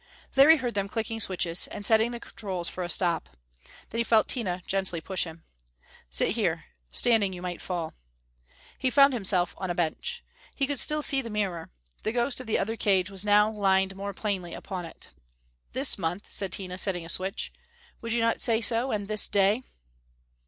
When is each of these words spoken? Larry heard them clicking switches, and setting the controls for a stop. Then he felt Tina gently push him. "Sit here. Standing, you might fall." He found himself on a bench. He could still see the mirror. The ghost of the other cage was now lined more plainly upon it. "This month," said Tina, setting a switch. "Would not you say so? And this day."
Larry 0.35 0.57
heard 0.57 0.73
them 0.73 0.87
clicking 0.87 1.19
switches, 1.19 1.67
and 1.67 1.85
setting 1.85 2.09
the 2.09 2.19
controls 2.19 2.67
for 2.67 2.83
a 2.83 2.89
stop. 2.89 3.37
Then 3.91 3.99
he 3.99 4.03
felt 4.03 4.27
Tina 4.27 4.63
gently 4.65 4.99
push 4.99 5.25
him. 5.25 5.43
"Sit 6.09 6.31
here. 6.31 6.65
Standing, 6.91 7.33
you 7.33 7.41
might 7.43 7.61
fall." 7.61 7.93
He 8.79 8.89
found 8.89 9.13
himself 9.13 9.53
on 9.59 9.69
a 9.69 9.75
bench. 9.75 10.23
He 10.55 10.65
could 10.65 10.79
still 10.79 11.03
see 11.03 11.21
the 11.21 11.29
mirror. 11.29 11.69
The 12.01 12.13
ghost 12.13 12.39
of 12.39 12.47
the 12.47 12.57
other 12.57 12.75
cage 12.77 13.11
was 13.11 13.23
now 13.23 13.51
lined 13.51 13.95
more 13.95 14.11
plainly 14.15 14.55
upon 14.55 14.85
it. 14.85 15.09
"This 15.73 15.99
month," 15.99 16.31
said 16.31 16.51
Tina, 16.51 16.79
setting 16.79 17.05
a 17.05 17.07
switch. 17.07 17.53
"Would 18.01 18.13
not 18.15 18.37
you 18.37 18.39
say 18.39 18.59
so? 18.61 18.91
And 18.91 19.07
this 19.07 19.27
day." 19.27 19.61